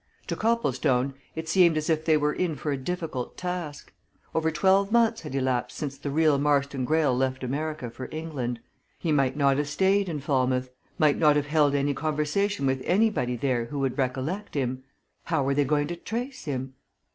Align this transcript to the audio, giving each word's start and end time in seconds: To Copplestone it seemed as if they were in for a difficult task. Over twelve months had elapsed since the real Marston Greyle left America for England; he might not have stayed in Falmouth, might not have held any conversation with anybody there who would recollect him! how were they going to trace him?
To 0.25 0.35
Copplestone 0.35 1.13
it 1.35 1.47
seemed 1.47 1.77
as 1.77 1.87
if 1.87 2.03
they 2.05 2.17
were 2.17 2.33
in 2.33 2.55
for 2.55 2.71
a 2.71 2.75
difficult 2.75 3.37
task. 3.37 3.93
Over 4.33 4.49
twelve 4.49 4.91
months 4.91 5.21
had 5.21 5.35
elapsed 5.35 5.77
since 5.77 5.95
the 5.95 6.09
real 6.09 6.39
Marston 6.39 6.85
Greyle 6.85 7.15
left 7.15 7.43
America 7.43 7.87
for 7.91 8.09
England; 8.11 8.59
he 8.97 9.11
might 9.11 9.37
not 9.37 9.57
have 9.57 9.67
stayed 9.69 10.09
in 10.09 10.19
Falmouth, 10.19 10.71
might 10.97 11.19
not 11.19 11.35
have 11.35 11.45
held 11.45 11.75
any 11.75 11.93
conversation 11.93 12.65
with 12.65 12.81
anybody 12.83 13.35
there 13.35 13.65
who 13.65 13.77
would 13.77 13.99
recollect 13.99 14.55
him! 14.55 14.83
how 15.25 15.43
were 15.43 15.53
they 15.53 15.65
going 15.65 15.85
to 15.89 15.95
trace 15.95 16.45
him? 16.45 16.73